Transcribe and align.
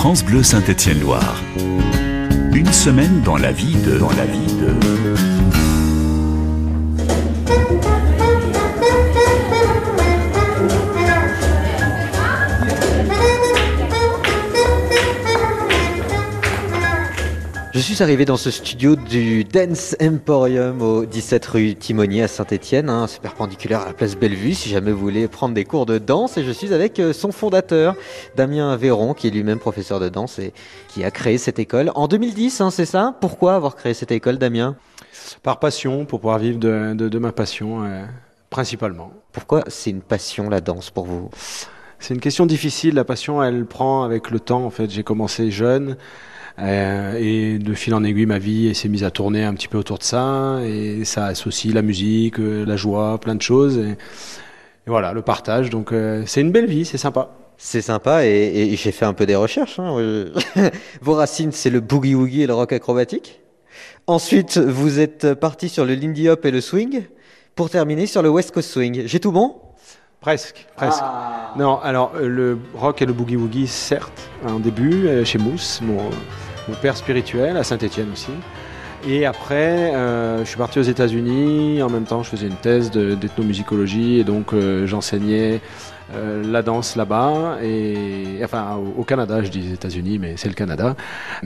France 0.00 0.24
Bleu 0.24 0.42
Saint-Étienne-Loire. 0.42 1.42
Une 2.54 2.72
semaine 2.72 3.20
dans 3.20 3.36
la 3.36 3.52
vie 3.52 3.76
de... 3.76 3.98
Dans 3.98 4.08
la 4.08 4.24
vie 4.24 4.46
de... 4.46 5.39
Je 17.80 17.94
suis 17.94 18.02
arrivé 18.02 18.26
dans 18.26 18.36
ce 18.36 18.50
studio 18.50 18.94
du 18.94 19.42
Dance 19.42 19.96
Emporium 20.02 20.82
au 20.82 21.06
17 21.06 21.46
rue 21.46 21.74
Timonier 21.74 22.24
à 22.24 22.28
Saint-Etienne, 22.28 22.90
hein, 22.90 23.06
c'est 23.08 23.22
perpendiculaire 23.22 23.80
à 23.80 23.86
la 23.86 23.94
place 23.94 24.18
Bellevue 24.18 24.52
si 24.52 24.68
jamais 24.68 24.92
vous 24.92 24.98
voulez 25.00 25.28
prendre 25.28 25.54
des 25.54 25.64
cours 25.64 25.86
de 25.86 25.96
danse. 25.96 26.36
Et 26.36 26.44
je 26.44 26.50
suis 26.50 26.74
avec 26.74 27.00
euh, 27.00 27.14
son 27.14 27.32
fondateur 27.32 27.96
Damien 28.36 28.76
Véron 28.76 29.14
qui 29.14 29.28
est 29.28 29.30
lui-même 29.30 29.58
professeur 29.58 29.98
de 29.98 30.10
danse 30.10 30.38
et 30.38 30.52
qui 30.88 31.04
a 31.04 31.10
créé 31.10 31.38
cette 31.38 31.58
école 31.58 31.90
en 31.94 32.06
2010, 32.06 32.60
hein, 32.60 32.70
c'est 32.70 32.84
ça? 32.84 33.16
Pourquoi 33.18 33.54
avoir 33.54 33.76
créé 33.76 33.94
cette 33.94 34.12
école 34.12 34.36
Damien? 34.36 34.76
Par 35.42 35.58
passion, 35.58 36.04
pour 36.04 36.20
pouvoir 36.20 36.38
vivre 36.38 36.58
de, 36.58 36.92
de, 36.92 37.08
de 37.08 37.18
ma 37.18 37.32
passion 37.32 37.82
euh, 37.82 38.04
principalement. 38.50 39.10
Pourquoi 39.32 39.64
c'est 39.68 39.88
une 39.88 40.02
passion 40.02 40.50
la 40.50 40.60
danse 40.60 40.90
pour 40.90 41.06
vous? 41.06 41.30
C'est 41.98 42.12
une 42.12 42.20
question 42.20 42.44
difficile, 42.44 42.94
la 42.94 43.04
passion 43.04 43.42
elle 43.42 43.64
prend 43.64 44.04
avec 44.04 44.30
le 44.30 44.38
temps. 44.38 44.66
En 44.66 44.70
fait, 44.70 44.90
j'ai 44.90 45.02
commencé 45.02 45.50
jeune. 45.50 45.96
Euh, 46.62 47.18
et 47.18 47.58
de 47.58 47.74
fil 47.74 47.94
en 47.94 48.04
aiguille, 48.04 48.26
ma 48.26 48.38
vie 48.38 48.74
s'est 48.74 48.88
mise 48.88 49.04
à 49.04 49.10
tourner 49.10 49.44
un 49.44 49.54
petit 49.54 49.68
peu 49.68 49.78
autour 49.78 49.98
de 49.98 50.02
ça. 50.02 50.58
Et 50.64 51.04
ça 51.04 51.26
associe 51.26 51.74
la 51.74 51.82
musique, 51.82 52.38
euh, 52.38 52.64
la 52.64 52.76
joie, 52.76 53.18
plein 53.18 53.34
de 53.34 53.42
choses. 53.42 53.78
Et, 53.78 53.90
et 53.90 53.96
voilà, 54.86 55.12
le 55.12 55.22
partage. 55.22 55.70
Donc 55.70 55.92
euh, 55.92 56.22
c'est 56.26 56.40
une 56.40 56.52
belle 56.52 56.66
vie, 56.66 56.84
c'est 56.84 56.98
sympa. 56.98 57.30
C'est 57.56 57.82
sympa 57.82 58.24
et, 58.24 58.72
et 58.72 58.76
j'ai 58.76 58.92
fait 58.92 59.04
un 59.04 59.12
peu 59.12 59.26
des 59.26 59.36
recherches. 59.36 59.78
Hein. 59.78 60.24
Vos 61.02 61.14
racines, 61.14 61.52
c'est 61.52 61.70
le 61.70 61.80
boogie-woogie 61.80 62.42
et 62.42 62.46
le 62.46 62.54
rock 62.54 62.72
acrobatique. 62.72 63.40
Ensuite, 64.06 64.56
vous 64.56 64.98
êtes 64.98 65.34
parti 65.34 65.68
sur 65.68 65.84
le 65.84 65.94
Lindy 65.94 66.28
Hop 66.28 66.44
et 66.46 66.50
le 66.50 66.60
swing. 66.60 67.02
Pour 67.54 67.68
terminer 67.68 68.06
sur 68.06 68.22
le 68.22 68.30
West 68.30 68.52
Coast 68.52 68.70
Swing. 68.70 69.02
J'ai 69.04 69.20
tout 69.20 69.32
bon? 69.32 69.56
Presque, 70.20 70.66
presque. 70.76 71.00
Ah. 71.02 71.52
Non, 71.58 71.78
alors 71.80 72.12
le 72.18 72.58
rock 72.74 73.02
et 73.02 73.06
le 73.06 73.12
boogie-woogie, 73.12 73.66
certes, 73.66 74.30
en 74.46 74.60
début, 74.60 75.08
chez 75.24 75.38
Mousse, 75.38 75.80
mon, 75.82 76.10
mon 76.70 76.76
père 76.76 76.96
spirituel, 76.96 77.56
à 77.56 77.64
Saint-Étienne 77.64 78.10
aussi. 78.12 78.30
Et 79.08 79.26
après, 79.26 79.94
euh, 79.94 80.40
je 80.40 80.44
suis 80.44 80.58
parti 80.58 80.78
aux 80.78 80.82
États-Unis. 80.82 81.82
En 81.82 81.88
même 81.88 82.04
temps, 82.04 82.22
je 82.22 82.30
faisais 82.30 82.46
une 82.46 82.56
thèse 82.56 82.90
d'ethnomusicologie 82.90 84.18
et 84.18 84.24
donc 84.24 84.52
euh, 84.52 84.86
j'enseignais 84.86 85.60
euh, 86.14 86.44
la 86.44 86.62
danse 86.62 86.96
là-bas 86.96 87.58
et 87.62 88.40
enfin 88.44 88.76
au, 88.76 89.04
Canada, 89.04 89.42
je 89.42 89.48
dis 89.48 89.72
États-Unis, 89.72 90.18
mais 90.18 90.34
c'est 90.36 90.48
le 90.48 90.54
Canada. 90.54 90.96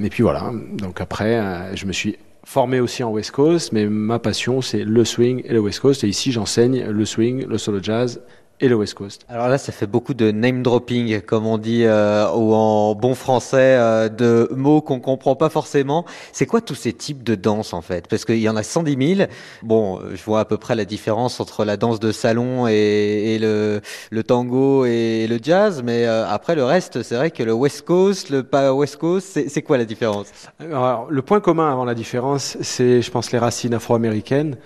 Et 0.02 0.10
puis 0.10 0.22
voilà. 0.22 0.50
Donc 0.76 1.00
après, 1.00 1.74
je 1.74 1.86
me 1.86 1.92
suis 1.92 2.18
formé 2.44 2.80
aussi 2.80 3.02
en 3.02 3.10
West 3.10 3.30
Coast, 3.30 3.72
mais 3.72 3.86
ma 3.86 4.18
passion 4.18 4.60
c'est 4.60 4.84
le 4.84 5.04
swing 5.04 5.42
et 5.44 5.52
le 5.52 5.60
West 5.60 5.80
Coast. 5.80 6.04
Et 6.04 6.08
ici, 6.08 6.32
j'enseigne 6.32 6.84
le 6.84 7.04
swing, 7.04 7.46
le 7.46 7.56
solo 7.56 7.78
jazz 7.80 8.20
et 8.60 8.68
le 8.68 8.76
West 8.76 8.94
Coast. 8.94 9.26
Alors 9.28 9.48
là, 9.48 9.58
ça 9.58 9.72
fait 9.72 9.86
beaucoup 9.86 10.14
de 10.14 10.30
name 10.30 10.62
dropping, 10.62 11.20
comme 11.20 11.46
on 11.46 11.58
dit, 11.58 11.84
euh, 11.84 12.30
ou 12.30 12.54
en 12.54 12.94
bon 12.94 13.14
français, 13.14 13.76
euh, 13.78 14.08
de 14.08 14.48
mots 14.54 14.80
qu'on 14.80 15.00
comprend 15.00 15.36
pas 15.36 15.48
forcément. 15.48 16.04
C'est 16.32 16.46
quoi 16.46 16.60
tous 16.60 16.74
ces 16.74 16.92
types 16.92 17.22
de 17.22 17.34
danse 17.34 17.74
en 17.74 17.82
fait? 17.82 18.06
Parce 18.08 18.24
qu'il 18.24 18.38
y 18.38 18.48
en 18.48 18.56
a 18.56 18.62
110 18.62 19.16
000. 19.16 19.28
Bon, 19.62 20.00
je 20.14 20.22
vois 20.22 20.40
à 20.40 20.44
peu 20.44 20.56
près 20.56 20.74
la 20.74 20.84
différence 20.84 21.40
entre 21.40 21.64
la 21.64 21.76
danse 21.76 22.00
de 22.00 22.12
salon 22.12 22.68
et, 22.68 23.34
et 23.34 23.38
le, 23.38 23.80
le, 24.10 24.22
tango 24.22 24.84
et 24.84 25.26
le 25.28 25.38
jazz, 25.42 25.82
mais 25.84 26.06
euh, 26.06 26.26
après 26.28 26.54
le 26.54 26.64
reste, 26.64 27.02
c'est 27.02 27.16
vrai 27.16 27.30
que 27.30 27.42
le 27.42 27.52
West 27.52 27.82
Coast, 27.82 28.30
le 28.30 28.44
pas 28.44 28.72
West 28.72 28.96
Coast, 28.96 29.48
c'est 29.48 29.62
quoi 29.62 29.78
la 29.78 29.84
différence? 29.84 30.28
Alors, 30.60 31.08
le 31.10 31.22
point 31.22 31.40
commun 31.40 31.72
avant 31.72 31.84
la 31.84 31.94
différence, 31.94 32.56
c'est, 32.60 33.02
je 33.02 33.10
pense, 33.10 33.32
les 33.32 33.38
racines 33.38 33.74
afro-américaines. 33.74 34.56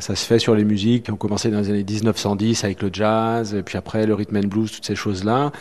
Ça 0.00 0.14
se 0.14 0.26
fait 0.26 0.38
sur 0.38 0.54
les 0.54 0.64
musiques 0.64 1.04
qui 1.04 1.10
ont 1.10 1.16
commencé 1.16 1.50
dans 1.50 1.60
les 1.60 1.70
années 1.70 1.84
1910 1.84 2.64
avec 2.64 2.82
le 2.82 2.90
jazz, 2.92 3.54
et 3.54 3.62
puis 3.62 3.78
après 3.78 4.06
le 4.06 4.14
rhythm 4.14 4.36
and 4.36 4.48
blues, 4.48 4.70
toutes 4.70 4.84
ces 4.84 4.96
choses-là. 4.96 5.52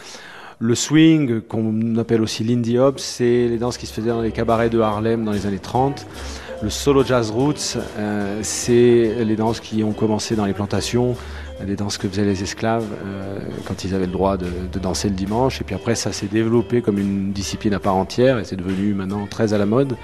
Le 0.59 0.75
swing, 0.75 1.41
qu'on 1.41 1.97
appelle 1.97 2.21
aussi 2.21 2.43
l'indie 2.43 2.77
hop, 2.77 2.99
c'est 2.99 3.47
les 3.47 3.57
danses 3.57 3.77
qui 3.77 3.85
se 3.85 3.93
faisaient 3.93 4.09
dans 4.09 4.21
les 4.21 4.31
cabarets 4.31 4.69
de 4.69 4.79
Harlem 4.79 5.25
dans 5.25 5.33
les 5.33 5.45
années 5.45 5.59
30. 5.59 6.05
Le 6.63 6.69
solo 6.69 7.03
jazz 7.03 7.31
roots, 7.31 7.77
euh, 7.97 8.39
c'est 8.41 9.23
les 9.23 9.35
danses 9.35 9.59
qui 9.59 9.83
ont 9.83 9.91
commencé 9.91 10.35
dans 10.35 10.45
les 10.45 10.53
plantations, 10.53 11.15
les 11.65 11.75
danses 11.75 11.97
que 11.97 12.07
faisaient 12.07 12.23
les 12.23 12.41
esclaves 12.43 12.87
euh, 13.05 13.39
quand 13.65 13.83
ils 13.83 13.93
avaient 13.93 14.05
le 14.05 14.11
droit 14.13 14.37
de, 14.37 14.47
danser 14.79 15.09
le 15.09 15.15
dimanche. 15.15 15.59
Et 15.59 15.63
puis 15.65 15.75
après, 15.75 15.95
ça 15.95 16.13
s'est 16.13 16.27
développé 16.27 16.81
comme 16.81 16.97
une 16.97 17.33
discipline 17.33 17.73
à 17.73 17.79
part 17.79 17.95
entière 17.95 18.39
et 18.39 18.45
c'est 18.45 18.55
devenu 18.55 18.93
maintenant 18.93 19.27
très 19.29 19.53
à 19.53 19.57
la 19.57 19.65
mode. 19.65 19.97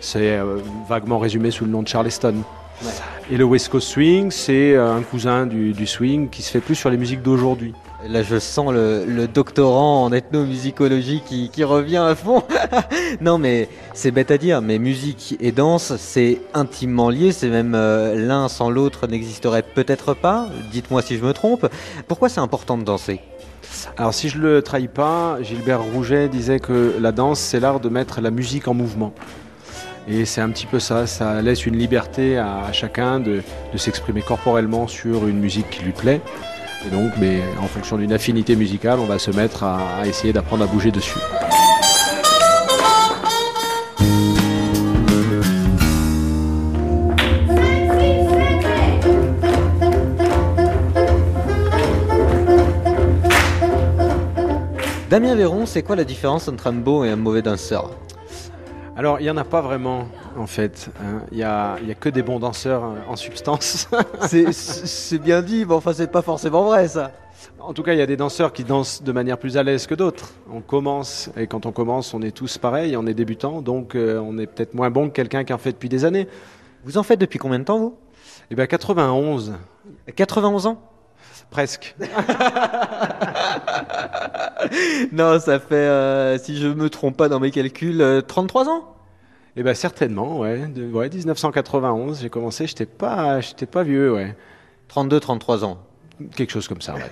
C'est 0.00 0.38
euh, 0.38 0.58
vaguement 0.88 1.18
résumé 1.18 1.50
sous 1.50 1.64
le 1.64 1.72
nom 1.72 1.82
de 1.82 1.88
Charleston. 1.88 2.36
Ouais. 2.82 2.90
Et 3.30 3.36
le 3.36 3.44
West 3.44 3.68
Coast 3.68 3.88
Swing, 3.88 4.30
c'est 4.30 4.76
un 4.76 5.02
cousin 5.02 5.46
du, 5.46 5.72
du, 5.72 5.86
swing 5.86 6.30
qui 6.30 6.42
se 6.42 6.50
fait 6.50 6.60
plus 6.60 6.74
sur 6.74 6.88
les 6.88 6.96
musiques 6.96 7.22
d'aujourd'hui. 7.22 7.74
Là, 8.06 8.22
je 8.22 8.38
sens 8.38 8.72
le, 8.72 9.04
le 9.04 9.26
doctorant 9.26 10.04
en 10.04 10.12
ethnomusicologie 10.12 11.20
qui, 11.26 11.50
qui 11.50 11.64
revient 11.64 11.96
à 11.96 12.14
fond. 12.14 12.44
non, 13.20 13.38
mais 13.38 13.68
c'est 13.92 14.12
bête 14.12 14.30
à 14.30 14.38
dire, 14.38 14.62
mais 14.62 14.78
musique 14.78 15.36
et 15.40 15.50
danse, 15.50 15.96
c'est 15.96 16.40
intimement 16.54 17.10
lié. 17.10 17.32
C'est 17.32 17.48
même 17.48 17.74
euh, 17.74 18.14
l'un 18.14 18.48
sans 18.48 18.70
l'autre 18.70 19.08
n'existerait 19.08 19.62
peut-être 19.62 20.14
pas. 20.14 20.48
Dites-moi 20.70 21.02
si 21.02 21.18
je 21.18 21.24
me 21.24 21.32
trompe. 21.32 21.66
Pourquoi 22.06 22.28
c'est 22.28 22.40
important 22.40 22.78
de 22.78 22.84
danser? 22.84 23.20
Alors 23.96 24.14
si 24.14 24.28
je 24.28 24.38
le 24.38 24.62
trahis 24.62 24.88
pas, 24.88 25.38
Gilbert 25.42 25.82
Rouget 25.82 26.28
disait 26.28 26.60
que 26.60 26.94
la 26.98 27.12
danse 27.12 27.40
c'est 27.40 27.60
l'art 27.60 27.80
de 27.80 27.88
mettre 27.88 28.20
la 28.20 28.30
musique 28.30 28.68
en 28.68 28.74
mouvement. 28.74 29.12
Et 30.10 30.24
c'est 30.24 30.40
un 30.40 30.48
petit 30.48 30.64
peu 30.64 30.78
ça, 30.78 31.06
ça 31.06 31.42
laisse 31.42 31.66
une 31.66 31.76
liberté 31.76 32.38
à 32.38 32.72
chacun 32.72 33.20
de, 33.20 33.42
s'exprimer 33.76 34.22
corporellement 34.22 34.88
sur 34.88 35.28
une 35.28 35.38
musique 35.38 35.68
qui 35.68 35.82
lui 35.82 35.92
plaît. 35.92 36.22
Et 36.86 36.90
donc, 36.90 37.12
mais 37.18 37.42
en 37.60 37.66
fonction 37.66 37.98
d'une 37.98 38.14
affinité 38.14 38.56
musicale, 38.56 39.00
on 39.00 39.04
va 39.04 39.18
se 39.18 39.30
mettre 39.30 39.64
à, 39.64 40.00
à 40.00 40.06
essayer 40.06 40.32
d'apprendre 40.32 40.64
à 40.64 40.66
bouger 40.66 40.90
dessus. 40.90 41.18
Damien 55.10 55.34
Véron, 55.34 55.66
c'est 55.66 55.82
quoi 55.82 55.96
la 55.96 56.04
différence 56.04 56.48
entre 56.48 56.68
un 56.68 56.72
beau 56.72 57.04
et 57.04 57.10
un 57.10 57.16
mauvais 57.16 57.42
danseur? 57.42 57.90
Alors, 58.98 59.20
il 59.20 59.22
n'y 59.22 59.30
en 59.30 59.36
a 59.36 59.44
pas 59.44 59.60
vraiment, 59.60 60.08
en 60.36 60.48
fait. 60.48 60.90
Il 61.30 61.36
n'y 61.36 61.44
a, 61.44 61.78
y 61.86 61.92
a, 61.92 61.94
que 61.94 62.08
des 62.08 62.24
bons 62.24 62.40
danseurs 62.40 62.82
en 63.08 63.14
substance. 63.14 63.88
c'est 64.50 65.18
bien 65.20 65.40
dit, 65.40 65.64
mais 65.64 65.74
enfin, 65.74 65.92
c'est 65.92 66.10
pas 66.10 66.20
forcément 66.20 66.64
vrai, 66.64 66.88
ça. 66.88 67.12
En 67.60 67.72
tout 67.72 67.84
cas, 67.84 67.92
il 67.92 68.00
y 68.00 68.02
a 68.02 68.06
des 68.06 68.16
danseurs 68.16 68.52
qui 68.52 68.64
dansent 68.64 69.04
de 69.04 69.12
manière 69.12 69.38
plus 69.38 69.56
à 69.56 69.62
l'aise 69.62 69.86
que 69.86 69.94
d'autres. 69.94 70.32
On 70.52 70.60
commence, 70.60 71.30
et 71.36 71.46
quand 71.46 71.64
on 71.64 71.70
commence, 71.70 72.12
on 72.12 72.22
est 72.22 72.32
tous 72.32 72.58
pareils, 72.58 72.96
on 72.96 73.06
est 73.06 73.14
débutants, 73.14 73.62
donc 73.62 73.94
euh, 73.94 74.18
on 74.18 74.36
est 74.36 74.48
peut-être 74.48 74.74
moins 74.74 74.90
bon 74.90 75.10
que 75.10 75.14
quelqu'un 75.14 75.44
qui 75.44 75.52
en 75.52 75.58
fait 75.58 75.70
depuis 75.70 75.88
des 75.88 76.04
années. 76.04 76.26
Vous 76.82 76.98
en 76.98 77.04
faites 77.04 77.20
depuis 77.20 77.38
combien 77.38 77.60
de 77.60 77.64
temps, 77.64 77.78
vous? 77.78 77.94
Eh 78.50 78.56
bien, 78.56 78.66
91. 78.66 79.54
91 80.16 80.66
ans? 80.66 80.82
Presque. 81.50 81.96
non, 85.12 85.40
ça 85.40 85.58
fait, 85.58 85.74
euh, 85.74 86.38
si 86.38 86.56
je 86.58 86.68
me 86.68 86.90
trompe 86.90 87.16
pas 87.16 87.28
dans 87.28 87.40
mes 87.40 87.50
calculs, 87.50 88.00
euh, 88.02 88.20
33 88.20 88.68
ans? 88.68 88.94
Eh 89.56 89.62
bien, 89.62 89.74
certainement, 89.74 90.38
ouais. 90.38 90.66
De, 90.68 90.88
ouais 90.90 91.08
1991, 91.08 92.20
j'ai 92.20 92.28
commencé, 92.30 92.66
j'étais 92.66 92.86
pas, 92.86 93.40
j'étais 93.40 93.66
pas 93.66 93.82
vieux, 93.82 94.12
ouais. 94.12 94.36
32, 94.88 95.20
33 95.20 95.64
ans. 95.64 95.78
Quelque 96.36 96.50
chose 96.50 96.68
comme 96.68 96.80
ça, 96.80 96.94
ouais. 96.94 97.02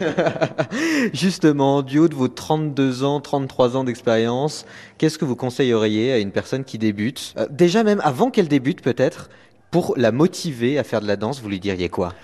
Justement, 1.13 1.83
du 1.83 1.99
haut 1.99 2.09
de 2.09 2.15
vos 2.15 2.29
32 2.29 3.05
ans, 3.05 3.21
33 3.21 3.77
ans 3.77 3.85
d'expérience, 3.85 4.67
qu'est-ce 4.99 5.17
que 5.19 5.25
vous 5.25 5.37
conseilleriez 5.37 6.13
à 6.13 6.19
une 6.19 6.33
personne 6.33 6.65
qui 6.65 6.77
débute 6.77 7.35
euh, 7.39 7.47
Déjà 7.51 7.85
même 7.85 8.01
avant 8.05 8.31
qu'elle 8.31 8.49
débute 8.49 8.83
peut-être, 8.83 9.31
pour 9.71 9.95
la 9.97 10.13
motiver 10.13 10.79
à 10.79 10.85
faire 10.85 11.01
de 11.01 11.07
la 11.07 11.17
danse, 11.17 11.41
vous 11.41 11.49
lui 11.49 11.61
diriez 11.61 11.89
quoi? 11.89 12.15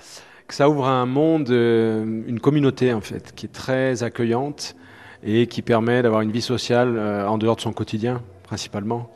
Que 0.47 0.55
ça 0.55 0.69
ouvre 0.69 0.87
un 0.87 1.06
monde, 1.06 1.50
euh, 1.50 2.05
une 2.27 2.41
communauté 2.41 2.93
en 2.93 3.00
fait, 3.00 3.33
qui 3.35 3.47
est 3.47 3.53
très 3.53 4.03
accueillante 4.03 4.77
et 5.23 5.47
qui 5.47 5.62
permet 5.62 6.03
d'avoir 6.03 6.23
une 6.23 6.33
vie 6.33 6.43
sociale 6.43 6.97
euh, 6.97 7.27
en 7.27 7.39
dehors 7.39 7.56
de 7.56 7.61
son 7.61 7.73
quotidien, 7.73 8.23
principalement. 8.43 9.11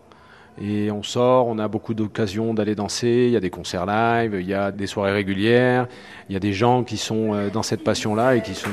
Et 0.61 0.91
on 0.91 1.03
sort, 1.03 1.49
on 1.49 1.59
a 1.59 1.69
beaucoup 1.69 1.93
d'occasions 1.93 2.55
d'aller 2.55 2.75
danser, 2.75 3.25
il 3.27 3.31
y 3.31 3.37
a 3.37 3.41
des 3.41 3.51
concerts 3.51 3.85
live, 3.85 4.39
il 4.41 4.47
y 4.47 4.55
a 4.55 4.73
des 4.73 4.87
soirées 4.87 5.13
régulières, 5.13 5.87
il 6.31 6.33
y 6.33 6.37
a 6.37 6.41
des 6.41 6.55
gens 6.55 6.83
qui 6.83 6.97
sont 6.97 7.35
euh, 7.35 7.51
dans 7.51 7.63
cette 7.63 7.85
passion-là 7.85 8.37
et 8.37 8.43
qui 8.43 8.55
sont 8.55 8.71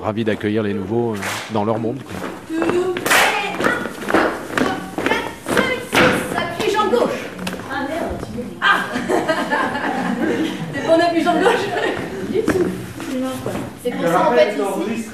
ravis 0.00 0.24
d'accueillir 0.24 0.62
les 0.62 0.74
nouveaux 0.74 1.14
dans 1.52 1.64
leur 1.64 1.78
monde. 1.78 1.98
On 10.86 11.00
appuie 11.00 11.22
jambe 11.22 11.42
gauche 11.42 11.52
C'est 13.82 13.90
pour 13.90 14.06
ça 14.06 14.30
en 14.30 14.32
fait 14.34 14.54
ici. 14.94 15.08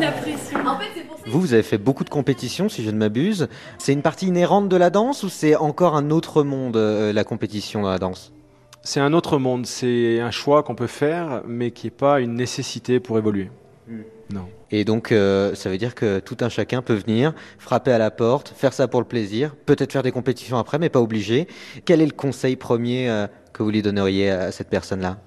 La 0.00 0.12
pression. 0.12 0.58
En 0.66 0.78
fait 0.78 0.86
c'est 0.94 1.06
pour 1.06 1.17
Vous, 1.28 1.40
vous 1.40 1.52
avez 1.52 1.62
fait 1.62 1.76
beaucoup 1.76 2.04
de 2.04 2.10
compétitions, 2.10 2.70
si 2.70 2.82
je 2.82 2.90
ne 2.90 2.96
m'abuse. 2.96 3.48
C'est 3.76 3.92
une 3.92 4.00
partie 4.00 4.28
inhérente 4.28 4.68
de 4.68 4.76
la 4.76 4.88
danse 4.88 5.22
ou 5.22 5.28
c'est 5.28 5.56
encore 5.56 5.94
un 5.94 6.10
autre 6.10 6.42
monde, 6.42 6.76
euh, 6.76 7.12
la 7.12 7.22
compétition 7.22 7.82
dans 7.82 7.90
la 7.90 7.98
danse? 7.98 8.32
C'est 8.82 9.00
un 9.00 9.12
autre 9.12 9.38
monde, 9.38 9.66
c'est 9.66 10.20
un 10.20 10.30
choix 10.30 10.62
qu'on 10.62 10.74
peut 10.74 10.86
faire, 10.86 11.42
mais 11.46 11.70
qui 11.70 11.86
n'est 11.86 11.90
pas 11.90 12.20
une 12.20 12.34
nécessité 12.34 12.98
pour 12.98 13.18
évoluer. 13.18 13.50
Non. 14.32 14.46
Et 14.70 14.84
donc, 14.84 15.12
euh, 15.12 15.54
ça 15.54 15.68
veut 15.68 15.76
dire 15.76 15.94
que 15.94 16.18
tout 16.18 16.36
un 16.40 16.48
chacun 16.48 16.80
peut 16.80 16.94
venir, 16.94 17.34
frapper 17.58 17.92
à 17.92 17.98
la 17.98 18.10
porte, 18.10 18.54
faire 18.56 18.72
ça 18.72 18.88
pour 18.88 19.00
le 19.00 19.06
plaisir, 19.06 19.54
peut-être 19.66 19.92
faire 19.92 20.02
des 20.02 20.12
compétitions 20.12 20.56
après, 20.56 20.78
mais 20.78 20.88
pas 20.88 21.00
obligé. 21.00 21.46
Quel 21.84 22.00
est 22.00 22.06
le 22.06 22.12
conseil 22.12 22.56
premier 22.56 23.10
euh, 23.10 23.26
que 23.52 23.62
vous 23.62 23.70
lui 23.70 23.82
donneriez 23.82 24.30
à 24.30 24.52
cette 24.52 24.68
personne-là? 24.68 25.18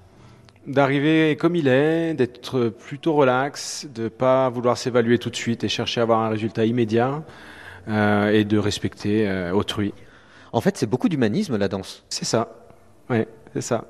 D'arriver 0.66 1.36
comme 1.36 1.56
il 1.56 1.66
est, 1.66 2.14
d'être 2.14 2.68
plutôt 2.68 3.14
relax, 3.14 3.88
de 3.92 4.06
pas 4.06 4.48
vouloir 4.48 4.78
s'évaluer 4.78 5.18
tout 5.18 5.28
de 5.30 5.36
suite 5.36 5.64
et 5.64 5.68
chercher 5.68 6.00
à 6.00 6.04
avoir 6.04 6.20
un 6.20 6.28
résultat 6.28 6.64
immédiat 6.64 7.24
euh, 7.88 8.30
et 8.30 8.44
de 8.44 8.58
respecter 8.58 9.28
euh, 9.28 9.52
autrui. 9.52 9.92
En 10.52 10.60
fait, 10.60 10.76
c'est 10.76 10.86
beaucoup 10.86 11.08
d'humanisme 11.08 11.56
la 11.56 11.66
danse. 11.66 12.04
C'est 12.08 12.24
ça. 12.24 12.54
Ouais, 13.10 13.26
c'est 13.54 13.60
ça. 13.60 13.86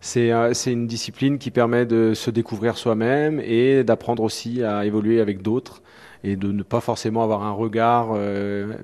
C'est 0.00 0.32
euh, 0.32 0.54
c'est 0.54 0.72
une 0.72 0.86
discipline 0.86 1.36
qui 1.36 1.50
permet 1.50 1.84
de 1.84 2.14
se 2.14 2.30
découvrir 2.30 2.78
soi-même 2.78 3.38
et 3.44 3.84
d'apprendre 3.84 4.22
aussi 4.22 4.62
à 4.62 4.86
évoluer 4.86 5.20
avec 5.20 5.42
d'autres 5.42 5.82
et 6.24 6.36
de 6.36 6.52
ne 6.52 6.62
pas 6.62 6.80
forcément 6.80 7.22
avoir 7.22 7.42
un 7.42 7.52
regard 7.52 8.16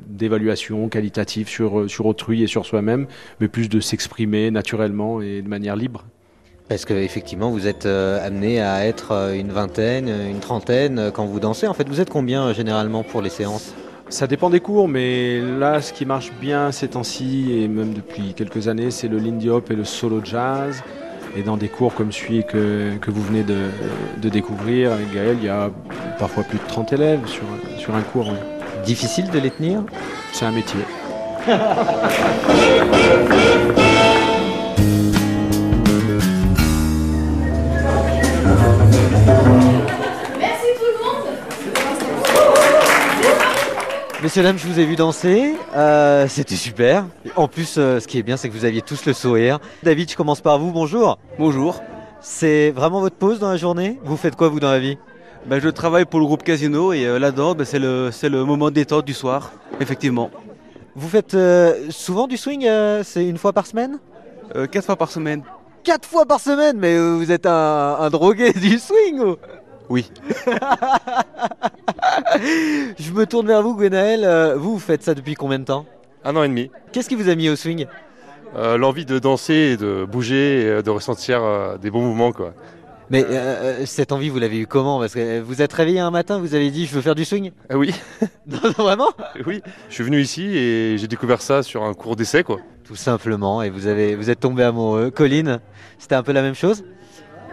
d'évaluation 0.06 0.88
qualitative 0.88 1.48
sur, 1.48 1.90
sur 1.90 2.06
autrui 2.06 2.44
et 2.44 2.46
sur 2.46 2.64
soi-même, 2.64 3.08
mais 3.40 3.48
plus 3.48 3.68
de 3.68 3.80
s'exprimer 3.80 4.52
naturellement 4.52 5.20
et 5.20 5.42
de 5.42 5.48
manière 5.48 5.74
libre. 5.74 6.04
Parce 6.68 6.86
qu'effectivement, 6.86 7.50
vous 7.50 7.66
êtes 7.66 7.84
euh, 7.84 8.26
amené 8.26 8.62
à 8.62 8.86
être 8.86 9.12
euh, 9.12 9.34
une 9.34 9.52
vingtaine, 9.52 10.08
une 10.08 10.40
trentaine 10.40 10.98
euh, 10.98 11.10
quand 11.10 11.26
vous 11.26 11.38
dansez. 11.38 11.66
En 11.66 11.74
fait, 11.74 11.86
vous 11.88 12.00
êtes 12.00 12.08
combien 12.08 12.44
euh, 12.44 12.54
généralement 12.54 13.02
pour 13.02 13.20
les 13.20 13.28
séances? 13.28 13.74
Ça 14.08 14.26
dépend 14.26 14.48
des 14.48 14.60
cours, 14.60 14.88
mais 14.88 15.40
là, 15.40 15.82
ce 15.82 15.92
qui 15.92 16.06
marche 16.06 16.32
bien 16.40 16.72
ces 16.72 16.88
temps-ci, 16.88 17.52
et 17.52 17.68
même 17.68 17.92
depuis 17.92 18.32
quelques 18.34 18.68
années, 18.68 18.90
c'est 18.90 19.08
le 19.08 19.18
lindy 19.18 19.50
hop 19.50 19.70
et 19.70 19.74
le 19.74 19.84
solo 19.84 20.22
jazz. 20.24 20.82
Et 21.36 21.42
dans 21.42 21.58
des 21.58 21.68
cours 21.68 21.94
comme 21.94 22.12
celui 22.12 22.44
que, 22.44 22.92
que 23.00 23.10
vous 23.10 23.22
venez 23.22 23.42
de, 23.42 23.58
de 24.22 24.28
découvrir 24.28 24.92
avec 24.92 25.12
Gaël, 25.12 25.36
il 25.40 25.44
y 25.44 25.48
a 25.48 25.70
parfois 26.18 26.44
plus 26.44 26.58
de 26.58 26.66
30 26.66 26.92
élèves 26.92 27.26
sur, 27.26 27.42
sur 27.76 27.94
un 27.94 28.02
cours. 28.02 28.32
Difficile 28.86 29.28
de 29.30 29.38
les 29.38 29.50
tenir? 29.50 29.82
C'est 30.32 30.46
un 30.46 30.52
métier. 30.52 30.80
Messieurs, 44.34 44.48
dames, 44.48 44.58
je 44.58 44.66
vous 44.66 44.80
ai 44.80 44.84
vu 44.84 44.96
danser. 44.96 45.54
Euh, 45.76 46.26
C'était 46.26 46.56
super. 46.56 47.06
En 47.36 47.46
plus, 47.46 47.76
euh, 47.78 48.00
ce 48.00 48.08
qui 48.08 48.18
est 48.18 48.24
bien, 48.24 48.36
c'est 48.36 48.48
que 48.48 48.52
vous 48.52 48.64
aviez 48.64 48.82
tous 48.82 49.06
le 49.06 49.12
sourire. 49.12 49.60
David, 49.84 50.10
je 50.10 50.16
commence 50.16 50.40
par 50.40 50.58
vous. 50.58 50.72
Bonjour. 50.72 51.20
Bonjour, 51.38 51.80
C'est 52.20 52.72
vraiment 52.72 52.98
votre 53.00 53.14
pause 53.14 53.38
dans 53.38 53.48
la 53.48 53.56
journée? 53.56 53.96
Vous 54.02 54.16
faites 54.16 54.34
quoi, 54.34 54.48
vous, 54.48 54.58
dans 54.58 54.72
la 54.72 54.80
vie? 54.80 54.98
Ben, 55.46 55.60
je 55.60 55.68
travaille 55.68 56.04
pour 56.04 56.18
le 56.18 56.26
groupe 56.26 56.42
Casino 56.42 56.92
et 56.92 57.06
euh, 57.06 57.20
là-dedans, 57.20 57.54
ben, 57.54 57.64
c'est 57.64 57.78
le, 57.78 58.10
le 58.24 58.44
moment 58.44 58.72
détente 58.72 59.04
du 59.04 59.14
soir, 59.14 59.52
effectivement. 59.78 60.32
Vous 60.96 61.08
faites 61.08 61.36
souvent 61.90 62.26
du 62.26 62.36
swing 62.36 62.68
C'est 63.04 63.24
une 63.24 63.38
fois 63.38 63.52
par 63.52 63.68
semaine? 63.68 64.00
Euh, 64.56 64.66
quatre 64.66 64.86
fois 64.86 64.96
par 64.96 65.12
semaine. 65.12 65.44
Quatre 65.84 66.08
fois 66.08 66.26
par 66.26 66.40
semaine? 66.40 66.76
Mais 66.76 66.98
vous 66.98 67.30
êtes 67.30 67.46
un, 67.46 67.98
un 68.00 68.10
drogué 68.10 68.52
du 68.54 68.80
swing 68.80 69.20
ou? 69.20 69.36
Oui. 69.88 70.10
Je 72.98 73.12
me 73.12 73.24
tourne 73.26 73.46
vers 73.46 73.62
vous, 73.62 73.74
Gwenaël. 73.76 74.22
Euh, 74.24 74.56
vous, 74.56 74.74
vous 74.74 74.78
faites 74.78 75.02
ça 75.02 75.14
depuis 75.14 75.34
combien 75.34 75.58
de 75.58 75.64
temps? 75.64 75.86
Un 76.24 76.36
an 76.36 76.42
et 76.42 76.48
demi. 76.48 76.70
Qu'est-ce 76.92 77.08
qui 77.08 77.14
vous 77.16 77.28
a 77.28 77.34
mis 77.34 77.48
au 77.48 77.56
swing? 77.56 77.86
Euh, 78.56 78.76
L'envie 78.78 79.04
de 79.04 79.18
danser, 79.18 79.72
et 79.72 79.76
de 79.76 80.04
bouger, 80.04 80.62
et 80.62 80.66
euh, 80.66 80.82
de 80.82 80.90
ressentir 80.90 81.42
euh, 81.42 81.76
des 81.76 81.90
bons 81.90 82.02
mouvements. 82.02 82.32
Quoi. 82.32 82.54
Mais 83.10 83.24
euh, 83.28 83.84
cette 83.84 84.12
envie, 84.12 84.28
vous 84.30 84.38
l'avez 84.38 84.58
eu 84.60 84.66
comment? 84.66 84.98
Parce 85.00 85.12
que 85.14 85.40
vous 85.40 85.60
êtes 85.60 85.72
réveillé 85.72 86.00
un 86.00 86.10
matin, 86.10 86.38
vous 86.38 86.54
avez 86.54 86.70
dit 86.70 86.86
je 86.86 86.94
veux 86.94 87.02
faire 87.02 87.14
du 87.14 87.24
swing? 87.24 87.50
Ah 87.68 87.76
oui, 87.76 87.92
Non, 88.46 88.58
non, 88.64 88.70
vraiment? 88.84 89.08
Oui. 89.46 89.60
Je 89.88 89.94
suis 89.94 90.04
venu 90.04 90.20
ici 90.20 90.56
et 90.56 90.96
j'ai 90.98 91.08
découvert 91.08 91.42
ça 91.42 91.62
sur 91.62 91.82
un 91.84 91.92
cours 91.94 92.16
d'essai. 92.16 92.42
quoi. 92.44 92.58
Tout 92.84 92.96
simplement, 92.96 93.62
et 93.62 93.70
vous, 93.70 93.86
avez, 93.86 94.14
vous 94.14 94.30
êtes 94.30 94.40
tombé 94.40 94.62
amoureux. 94.62 95.10
Colline, 95.10 95.60
c'était 95.98 96.14
un 96.14 96.22
peu 96.22 96.32
la 96.32 96.42
même 96.42 96.54
chose? 96.54 96.84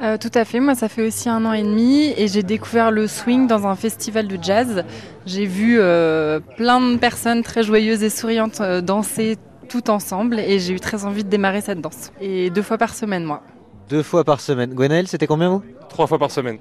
Euh, 0.01 0.17
tout 0.17 0.31
à 0.33 0.45
fait, 0.45 0.59
moi 0.59 0.73
ça 0.73 0.89
fait 0.89 1.05
aussi 1.05 1.29
un 1.29 1.45
an 1.45 1.53
et 1.53 1.61
demi 1.61 2.11
et 2.17 2.27
j'ai 2.27 2.41
découvert 2.41 2.89
le 2.89 3.05
swing 3.05 3.45
dans 3.45 3.67
un 3.67 3.75
festival 3.75 4.27
de 4.27 4.37
jazz. 4.41 4.83
J'ai 5.27 5.45
vu 5.45 5.77
euh, 5.79 6.39
plein 6.57 6.81
de 6.81 6.97
personnes 6.97 7.43
très 7.43 7.61
joyeuses 7.61 8.01
et 8.01 8.09
souriantes 8.09 8.61
euh, 8.61 8.81
danser 8.81 9.37
tout 9.69 9.91
ensemble 9.91 10.39
et 10.39 10.57
j'ai 10.59 10.73
eu 10.73 10.79
très 10.79 11.05
envie 11.05 11.23
de 11.23 11.29
démarrer 11.29 11.61
cette 11.61 11.81
danse. 11.81 12.11
Et 12.19 12.49
deux 12.49 12.63
fois 12.63 12.79
par 12.79 12.95
semaine 12.95 13.23
moi. 13.23 13.43
Deux 13.89 14.01
fois 14.01 14.23
par 14.23 14.41
semaine. 14.41 14.73
Gwenaël, 14.73 15.07
c'était 15.07 15.27
combien 15.27 15.49
vous? 15.49 15.63
Trois 15.87 16.07
fois 16.07 16.17
par 16.17 16.31
semaine. 16.31 16.57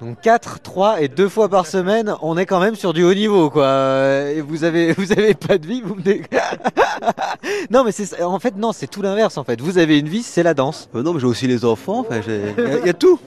Donc 0.00 0.20
4, 0.22 0.60
3 0.60 1.02
et 1.02 1.08
deux 1.08 1.28
fois 1.28 1.48
par 1.48 1.66
semaine, 1.66 2.14
on 2.20 2.36
est 2.36 2.46
quand 2.46 2.58
même 2.60 2.74
sur 2.74 2.92
du 2.92 3.04
haut 3.04 3.14
niveau 3.14 3.48
quoi. 3.48 4.22
Et 4.34 4.40
vous 4.40 4.64
avez 4.64 4.92
vous 4.98 5.12
avez 5.12 5.34
pas 5.34 5.56
de 5.56 5.66
vie, 5.66 5.82
vous 5.82 5.94
me 5.94 6.02
Non 7.70 7.84
mais 7.84 7.92
c'est 7.92 8.20
en 8.22 8.38
fait 8.38 8.56
non, 8.56 8.72
c'est 8.72 8.86
tout 8.88 9.02
l'inverse 9.02 9.38
en 9.38 9.44
fait. 9.44 9.60
Vous 9.60 9.78
avez 9.78 9.98
une 9.98 10.08
vie, 10.08 10.22
c'est 10.22 10.42
la 10.42 10.52
danse. 10.54 10.88
Euh, 10.94 11.02
non, 11.02 11.14
mais 11.14 11.20
j'ai 11.20 11.26
aussi 11.26 11.46
les 11.46 11.64
enfants, 11.64 12.04
il 12.10 12.16
y, 12.16 12.20
a- 12.20 12.78
il 12.80 12.86
y 12.86 12.90
a 12.90 12.92
tout. 12.94 13.18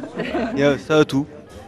Y 0.57 0.63
a 0.63 0.77
ça 0.77 0.97
a 0.97 1.05
tout. 1.05 1.25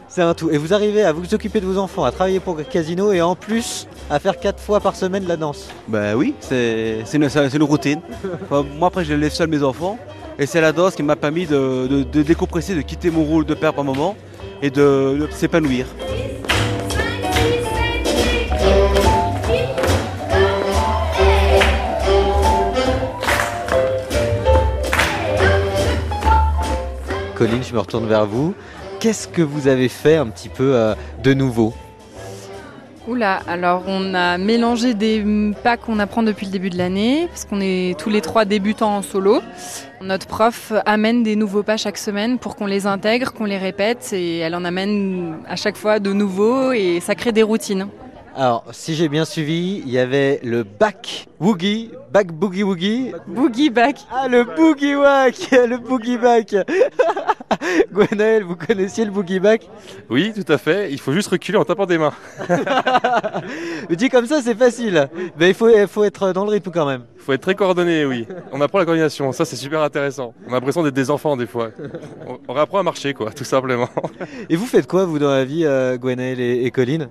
C'est 0.10 0.22
un 0.24 0.34
tout. 0.34 0.50
Et 0.50 0.57
vous 0.57 0.74
arrivez 0.74 1.04
à 1.04 1.13
vous 1.13 1.34
occuper 1.34 1.62
de 1.62 1.66
vos 1.68 1.78
enfants, 1.78 2.04
à 2.04 2.12
travailler 2.12 2.40
pour 2.40 2.56
le 2.56 2.63
casino 2.63 3.12
et 3.13 3.22
en 3.22 3.36
plus 3.36 3.88
à 4.10 4.19
faire 4.19 4.40
quatre 4.40 4.60
fois 4.60 4.80
par 4.80 4.96
semaine 4.96 5.25
la 5.28 5.38
danse. 5.38 5.68
Ben 5.88 6.16
oui, 6.16 6.34
c'est 6.40 7.01
c'est 7.06 7.18
une, 7.18 7.30
c'est 7.30 7.54
une 7.54 7.63
routine. 7.63 8.01
Enfin, 8.44 8.66
moi, 8.78 8.88
après, 8.90 9.06
je 9.06 9.13
laisse 9.13 9.36
seul 9.36 9.50
mes 9.50 9.63
enfants. 9.63 9.98
Et 10.40 10.46
c'est 10.46 10.62
la 10.62 10.72
danse 10.72 10.96
qui 10.96 11.04
m'a 11.04 11.16
permis 11.16 11.46
de, 11.46 11.86
de- 11.88 12.04
de 12.04 12.24
décompresser, 12.24 12.74
de 12.74 12.81
quitter 12.81 13.12
mon 13.12 13.24
rôle 13.24 13.46
de 13.46 13.54
père 13.54 13.74
par 13.74 13.84
moment 13.84 14.16
et 14.61 14.69
de, 14.69 15.27
s'épanouir. 15.31 15.85
5, 15.88 16.06
6, 18.06 18.13
7, 18.13 18.79
8, 19.50 19.69
Colline, 27.35 27.63
je 27.63 27.73
me 27.73 27.79
retourne 27.79 28.07
vers 28.07 28.25
vous. 28.25 28.53
Qu'est-ce 29.00 29.27
que 29.29 29.41
vous 29.41 29.67
avez 29.67 29.88
fait 29.88 30.17
un 30.17 30.27
petit 30.27 30.50
peu 30.50 30.75
euh, 30.75 30.94
de 31.23 31.33
nouveau? 31.33 31.73
Oula, 33.07 33.40
alors 33.48 33.84
on 33.88 34.13
a 34.13 34.38
mélangé 34.38 34.94
des 34.94 35.24
pas 35.63 35.77
qu'on 35.77 36.00
apprend 36.00 36.22
depuis 36.22 36.46
le 36.46 36.51
début 36.51 36.70
de 36.70 36.77
l'année, 36.77 37.27
parce 37.27 37.46
qu'on 37.46 37.62
est 37.62 37.98
tous 37.98 38.10
les 38.10 38.22
trois 38.22 38.46
débutants 38.46 38.98
en 38.98 39.01
solo. 39.01 39.41
Notre 40.01 40.27
prof 40.27 40.74
amène 40.86 41.24
des 41.24 41.36
nouveaux 41.36 41.63
pas 41.63 41.77
chaque 41.77 41.98
semaine 41.98 42.38
pour 42.38 42.56
qu'on 42.56 42.65
les 42.65 42.86
intègre, 42.86 43.34
qu'on 43.34 43.46
les 43.46 43.58
répète, 43.58 44.13
et 44.13 44.39
elle 44.39 44.53
en 44.53 44.63
amène 44.63 45.38
à 45.48 45.56
chaque 45.56 45.77
fois 45.77 46.00
de 46.00 46.13
nouveaux, 46.13 46.72
et 46.72 47.00
ça 47.00 47.15
crée 47.15 47.32
des 47.32 47.44
routines. 47.44 47.88
Alors, 48.36 48.63
si 48.71 48.95
j'ai 48.95 49.09
bien 49.09 49.25
suivi, 49.25 49.81
il 49.86 49.91
y 49.91 49.98
avait 49.98 50.39
le 50.43 50.63
back 50.63 51.27
woogie, 51.39 51.91
back 52.12 52.31
boogie 52.31 52.63
woogie. 52.63 53.12
Boogie 53.27 53.69
back. 53.69 53.98
Ah, 54.12 54.27
le 54.27 54.43
boogie 54.43 54.95
wack, 54.95 55.36
le 55.51 55.77
boogie 55.77 56.17
back. 56.17 56.55
Gwenaël, 57.91 58.43
vous 58.43 58.55
connaissiez 58.55 59.03
le 59.05 59.12
boogie 59.12 59.39
back? 59.39 59.67
Oui, 60.09 60.31
tout 60.33 60.50
à 60.51 60.57
fait. 60.57 60.91
Il 60.91 61.00
faut 61.00 61.12
juste 61.12 61.29
reculer 61.29 61.57
en 61.57 61.65
tapant 61.65 61.86
des 61.86 61.98
mains. 61.98 62.13
Dit 63.89 64.09
comme 64.09 64.25
ça, 64.27 64.41
c'est 64.41 64.55
facile. 64.55 65.09
Mais 65.38 65.50
il 65.50 65.53
faut, 65.53 65.69
il 65.69 65.88
faut 65.88 66.03
être 66.03 66.31
dans 66.31 66.45
le 66.45 66.51
rythme 66.51 66.71
quand 66.71 66.86
même. 66.86 67.03
Il 67.15 67.21
faut 67.21 67.33
être 67.33 67.41
très 67.41 67.55
coordonné, 67.55 68.05
oui. 68.05 68.27
On 68.53 68.62
apprend 68.62 68.77
la 68.77 68.86
coordination. 68.86 69.31
Ça, 69.31 69.43
c'est 69.43 69.55
super 69.55 69.81
intéressant. 69.81 70.33
On 70.48 70.51
a 70.51 70.55
l'impression 70.55 70.83
d'être 70.83 70.93
des 70.93 71.09
enfants 71.09 71.36
des 71.36 71.48
fois. 71.48 71.71
On, 72.27 72.38
on 72.48 72.53
réapprend 72.53 72.79
à 72.79 72.83
marcher, 72.83 73.13
quoi, 73.13 73.31
tout 73.31 73.43
simplement. 73.43 73.89
Et 74.50 74.55
vous 74.55 74.65
faites 74.67 74.88
quoi, 74.88 75.05
vous, 75.05 75.19
dans 75.19 75.31
la 75.31 75.43
vie, 75.43 75.65
euh, 75.65 75.98
Gwenaël 75.98 76.39
et, 76.39 76.63
et 76.65 76.71
Colline? 76.71 77.09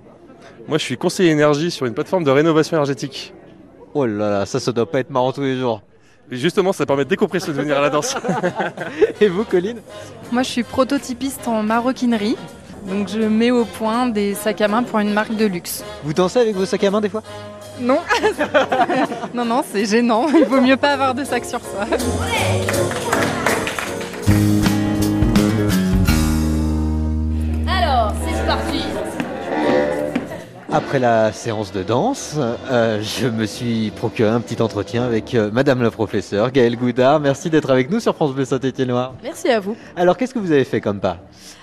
Moi, 0.67 0.77
je 0.77 0.83
suis 0.83 0.97
conseiller 0.97 1.31
énergie 1.31 1.71
sur 1.71 1.85
une 1.85 1.93
plateforme 1.93 2.23
de 2.23 2.31
rénovation 2.31 2.77
énergétique. 2.77 3.33
Oh 3.93 4.05
là 4.05 4.29
là, 4.29 4.45
ça, 4.45 4.59
ça 4.59 4.71
doit 4.71 4.89
pas 4.89 4.99
être 4.99 5.09
marrant 5.09 5.31
tous 5.31 5.41
les 5.41 5.57
jours. 5.57 5.81
Et 6.31 6.37
justement, 6.37 6.73
ça 6.73 6.85
permet 6.85 7.05
de 7.05 7.09
décompresser 7.09 7.47
de 7.47 7.53
venir 7.53 7.77
à 7.77 7.81
la 7.81 7.89
danse. 7.89 8.15
Et 9.21 9.27
vous, 9.27 9.43
Colline? 9.43 9.81
Moi, 10.31 10.43
je 10.43 10.49
suis 10.49 10.63
prototypiste 10.63 11.47
en 11.47 11.63
maroquinerie. 11.63 12.37
Donc, 12.87 13.07
je 13.09 13.19
mets 13.19 13.51
au 13.51 13.65
point 13.65 14.07
des 14.07 14.35
sacs 14.35 14.61
à 14.61 14.67
main 14.67 14.83
pour 14.83 14.99
une 14.99 15.11
marque 15.11 15.35
de 15.35 15.45
luxe. 15.45 15.83
Vous 16.03 16.13
dansez 16.13 16.39
avec 16.39 16.55
vos 16.55 16.65
sacs 16.65 16.83
à 16.83 16.91
main 16.91 17.01
des 17.01 17.09
fois? 17.09 17.23
Non, 17.81 17.99
non, 19.33 19.45
non, 19.45 19.63
c'est 19.65 19.85
gênant. 19.85 20.27
Il 20.27 20.45
vaut 20.45 20.61
mieux 20.61 20.77
pas 20.77 20.91
avoir 20.91 21.15
de 21.15 21.23
sac 21.23 21.45
sur 21.45 21.59
soi. 21.61 21.85
Alors, 27.67 28.13
c'est 28.25 28.45
parti 28.45 28.83
Après 30.71 30.99
la 30.99 31.31
séance 31.31 31.71
de 31.71 31.81
danse, 31.81 32.35
euh, 32.69 33.01
je 33.01 33.27
me 33.27 33.47
suis 33.47 33.89
procuré 33.89 34.29
un 34.29 34.39
petit 34.39 34.61
entretien 34.61 35.03
avec 35.03 35.33
euh, 35.33 35.49
Madame 35.51 35.81
la 35.81 35.89
professeure 35.89 36.51
Gaëlle 36.51 36.77
Goudard. 36.77 37.19
Merci 37.19 37.49
d'être 37.49 37.71
avec 37.71 37.89
nous 37.89 37.99
sur 37.99 38.13
France 38.13 38.33
Bleu 38.35 38.45
Saint-Étienne-Noir. 38.45 39.15
Merci 39.23 39.49
à 39.49 39.59
vous. 39.59 39.75
Alors, 39.95 40.15
qu'est-ce 40.15 40.31
que 40.31 40.37
vous 40.37 40.51
avez 40.51 40.65
fait 40.65 40.79
comme 40.79 40.99
pas? 40.99 41.17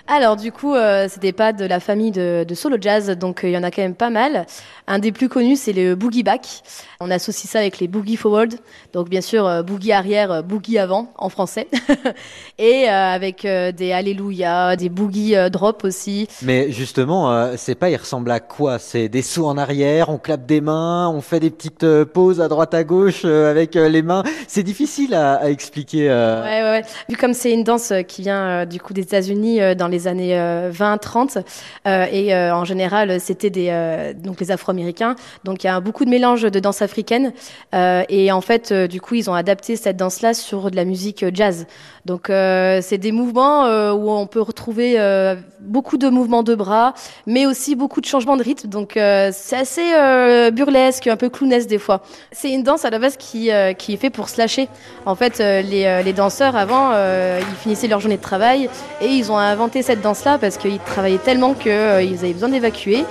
Alors 0.08 0.36
du 0.36 0.52
coup, 0.52 0.75
euh, 0.75 1.08
c'était 1.10 1.32
pas 1.32 1.52
de 1.52 1.64
la 1.64 1.80
famille 1.80 2.12
de, 2.12 2.44
de 2.46 2.54
solo 2.54 2.76
jazz, 2.80 3.10
donc 3.18 3.42
euh, 3.42 3.48
il 3.48 3.54
y 3.54 3.58
en 3.58 3.64
a 3.64 3.72
quand 3.72 3.82
même 3.82 3.96
pas 3.96 4.10
mal. 4.10 4.46
Un 4.86 5.00
des 5.00 5.10
plus 5.10 5.28
connus, 5.28 5.56
c'est 5.56 5.72
le 5.72 5.96
boogie 5.96 6.22
back. 6.22 6.62
On 7.00 7.10
associe 7.10 7.50
ça 7.50 7.58
avec 7.58 7.80
les 7.80 7.88
boogie 7.88 8.14
forward, 8.16 8.54
donc 8.92 9.08
bien 9.08 9.20
sûr 9.20 9.44
euh, 9.48 9.62
boogie 9.64 9.90
arrière, 9.90 10.30
euh, 10.30 10.42
boogie 10.42 10.78
avant 10.78 11.10
en 11.18 11.28
français, 11.28 11.66
et 12.58 12.88
euh, 12.88 12.92
avec 12.92 13.44
euh, 13.44 13.72
des 13.72 13.90
alléluia, 13.90 14.76
des 14.76 14.88
boogie 14.88 15.34
drop 15.50 15.82
aussi. 15.82 16.28
Mais 16.42 16.70
justement, 16.70 17.32
euh, 17.32 17.54
c'est 17.56 17.75
pas, 17.75 17.90
il 17.90 17.96
ressemble 17.96 18.30
à 18.30 18.38
quoi? 18.38 18.78
C'est 18.78 19.08
des 19.08 19.22
sauts 19.22 19.46
en 19.46 19.58
arrière, 19.58 20.08
on 20.08 20.18
clappe 20.18 20.46
des 20.46 20.60
mains, 20.60 21.08
on 21.08 21.20
fait 21.20 21.40
des 21.40 21.50
petites 21.50 22.04
pauses 22.04 22.40
à 22.40 22.46
droite 22.46 22.75
à 22.75 22.84
gauche 22.84 23.22
euh, 23.25 23.50
avec 23.50 23.75
les 23.75 24.02
mains. 24.02 24.22
C'est 24.46 24.62
difficile 24.62 25.14
à, 25.14 25.34
à 25.34 25.50
expliquer. 25.50 26.08
euh. 26.10 26.44
Ouais, 26.44 26.62
ouais, 26.62 26.70
ouais. 26.80 26.82
Vu 27.08 27.16
comme 27.16 27.34
c'est 27.34 27.52
une 27.52 27.64
danse 27.64 27.92
qui 28.06 28.22
vient 28.22 28.46
euh, 28.60 28.64
du 28.66 28.78
coup 28.80 28.92
des 28.92 29.02
États-Unis 29.02 29.60
euh, 29.60 29.75
dans 29.75 29.88
les 29.88 29.95
années 30.06 30.36
20-30, 30.70 31.42
et 31.86 32.34
euh, 32.34 32.54
en 32.54 32.64
général 32.64 33.20
c'était 33.20 33.50
des 33.50 33.68
euh, 33.70 34.12
donc 34.14 34.40
les 34.40 34.50
Afro-Américains, 34.50 35.16
donc 35.44 35.64
il 35.64 35.66
y 35.66 35.70
a 35.70 35.80
beaucoup 35.80 36.04
de 36.04 36.10
mélange 36.10 36.42
de 36.42 36.60
danse 36.60 36.82
africaine, 36.82 37.32
euh, 37.74 38.02
et 38.08 38.32
en 38.32 38.40
fait 38.40 38.72
euh, 38.72 38.86
du 38.86 39.00
coup 39.00 39.14
ils 39.14 39.30
ont 39.30 39.34
adapté 39.34 39.76
cette 39.76 39.96
danse-là 39.96 40.34
sur 40.34 40.70
de 40.70 40.76
la 40.76 40.84
musique 40.84 41.22
euh, 41.22 41.30
jazz. 41.32 41.66
Donc 42.04 42.30
euh, 42.30 42.80
c'est 42.82 42.98
des 42.98 43.10
mouvements 43.10 43.64
euh, 43.64 43.92
où 43.92 44.10
on 44.10 44.26
peut 44.26 44.40
retrouver 44.40 44.94
euh, 44.96 45.34
beaucoup 45.60 45.98
de 45.98 46.08
mouvements 46.08 46.44
de 46.44 46.54
bras, 46.54 46.94
mais 47.26 47.46
aussi 47.46 47.74
beaucoup 47.74 48.00
de 48.00 48.06
changements 48.06 48.36
de 48.36 48.44
rythme. 48.44 48.68
Donc 48.68 48.96
euh, 48.96 49.30
c'est 49.32 49.56
assez 49.56 49.92
euh, 49.92 50.52
burlesque, 50.52 51.08
un 51.08 51.16
peu 51.16 51.28
clownesque 51.28 51.68
des 51.68 51.78
fois. 51.78 52.02
C'est 52.30 52.52
une 52.52 52.62
danse 52.62 52.84
à 52.84 52.90
la 52.90 53.00
base 53.00 53.16
qui 53.16 53.50
euh, 53.50 53.72
qui 53.72 53.94
est 53.94 53.96
fait 53.96 54.10
pour 54.10 54.28
se 54.28 54.38
lâcher. 54.38 54.68
En 55.04 55.16
fait, 55.16 55.40
euh, 55.40 55.62
les, 55.62 55.84
euh, 55.84 56.02
les 56.02 56.12
danseurs 56.12 56.54
avant, 56.54 56.92
euh, 56.94 57.40
ils 57.40 57.56
finissaient 57.56 57.88
leur 57.88 57.98
journée 57.98 58.18
de 58.18 58.22
travail 58.22 58.70
et 59.00 59.06
ils 59.08 59.32
ont 59.32 59.38
inventé 59.38 59.82
cette 59.87 60.00
danse-là 60.00 60.37
parce 60.38 60.57
qu'ils 60.57 60.81
travaillaient 60.81 61.19
tellement 61.19 61.55
qu'ils 61.55 61.73
avaient 62.19 62.33
besoin 62.33 62.49
d'évacuer. 62.49 63.05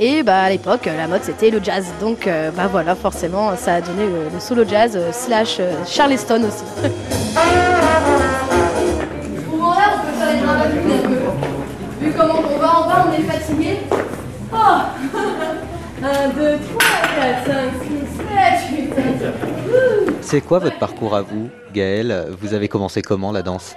Et 0.00 0.22
bah, 0.22 0.40
à 0.40 0.48
l'époque, 0.48 0.86
la 0.86 1.06
mode 1.06 1.22
c'était 1.22 1.50
le 1.50 1.62
jazz. 1.62 1.84
Donc 2.00 2.26
euh, 2.26 2.50
bah 2.50 2.68
voilà, 2.70 2.94
forcément, 2.94 3.54
ça 3.56 3.74
a 3.74 3.80
donné 3.82 4.06
le, 4.06 4.30
le 4.32 4.40
solo 4.40 4.64
jazz 4.66 4.92
euh, 4.96 5.12
slash 5.12 5.58
euh, 5.60 5.72
Charleston 5.86 6.42
aussi. 6.44 6.64
Vu 12.00 12.12
comment 12.18 12.42
on 12.50 12.58
va 12.58 12.78
en 12.78 12.88
bas, 12.88 13.06
on 13.08 13.12
est 13.12 13.24
fatigué. 13.30 13.78
Oh 14.52 14.56
1, 16.04 16.28
2, 16.30 16.34
3, 16.34 16.82
4, 17.44 17.46
5, 17.46 17.54
6, 17.84 18.72
7, 18.72 18.80
8, 18.80 18.96
9, 18.96 20.14
C'est 20.22 20.40
quoi 20.40 20.58
votre 20.58 20.78
parcours 20.78 21.14
à 21.14 21.22
vous, 21.22 21.48
Gaëlle? 21.72 22.26
Vous 22.40 22.54
avez 22.54 22.66
commencé 22.68 23.02
comment 23.02 23.30
la 23.30 23.42
danse? 23.42 23.76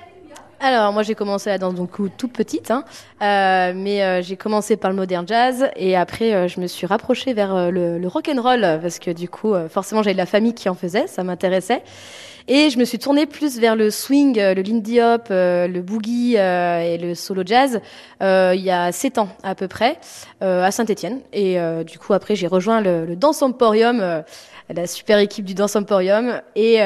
Alors, 0.59 0.93
moi, 0.93 1.03
j'ai 1.03 1.15
commencé 1.15 1.49
la 1.49 1.57
danse 1.57 1.75
donc 1.75 1.91
toute 2.17 2.31
petite, 2.33 2.71
hein, 2.71 2.83
Euh, 3.21 3.73
mais 3.75 4.03
euh, 4.03 4.21
j'ai 4.21 4.35
commencé 4.37 4.77
par 4.77 4.89
le 4.89 4.95
modern 4.95 5.27
jazz 5.27 5.69
et 5.75 5.95
après, 5.95 6.33
euh, 6.33 6.47
je 6.47 6.59
me 6.59 6.67
suis 6.67 6.85
rapprochée 6.87 7.33
vers 7.33 7.53
euh, 7.55 7.69
le, 7.71 7.97
le 7.97 8.07
rock 8.07 8.29
and 8.33 8.41
roll 8.41 8.61
parce 8.81 8.99
que 8.99 9.11
du 9.11 9.29
coup, 9.29 9.53
euh, 9.53 9.69
forcément, 9.69 10.01
j'avais 10.03 10.13
de 10.13 10.17
la 10.17 10.25
famille 10.25 10.53
qui 10.53 10.69
en 10.69 10.73
faisait, 10.75 11.07
ça 11.07 11.23
m'intéressait. 11.23 11.81
Et 12.47 12.69
je 12.69 12.77
me 12.77 12.85
suis 12.85 12.99
tournée 12.99 13.25
plus 13.25 13.59
vers 13.59 13.75
le 13.75 13.89
swing, 13.89 14.39
euh, 14.39 14.53
le 14.53 14.61
lindy 14.61 15.01
hop, 15.01 15.29
euh, 15.31 15.67
le 15.67 15.81
boogie 15.81 16.35
euh, 16.37 16.79
et 16.79 16.99
le 16.99 17.15
solo 17.15 17.41
jazz 17.43 17.81
il 18.21 18.61
y 18.61 18.69
a 18.69 18.91
sept 18.91 19.17
ans 19.17 19.29
à 19.43 19.55
peu 19.55 19.67
près 19.67 19.97
à 20.41 20.71
Saint-Étienne. 20.71 21.21
Et 21.33 21.57
du 21.85 21.99
coup, 21.99 22.13
après, 22.13 22.35
j'ai 22.35 22.47
rejoint 22.47 22.81
le, 22.81 23.05
le 23.05 23.15
Dance 23.15 23.41
Emporium. 23.41 24.23
la 24.69 24.87
super 24.87 25.19
équipe 25.19 25.45
du 25.45 25.53
Dance 25.53 25.75
Emporium 25.75 26.41
et, 26.55 26.79